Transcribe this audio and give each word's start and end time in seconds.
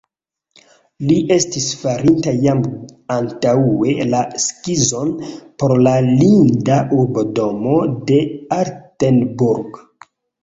Li 1.09 1.15
estis 1.33 1.65
farinta 1.79 2.31
jam 2.45 2.61
antaŭe 3.15 3.93
la 4.13 4.21
skizon 4.45 5.11
por 5.63 5.75
la 5.89 5.93
linda 6.07 6.79
urbodomo 7.01 7.77
de 8.13 8.17
Altenburg. 8.61 9.79